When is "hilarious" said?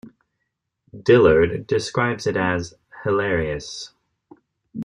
3.03-3.93